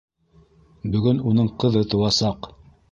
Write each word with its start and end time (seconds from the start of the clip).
Бөгөн 0.95 1.21
уның 1.33 1.53
ҡыҙы 1.65 1.87
тыуасаҡ! 1.95 2.53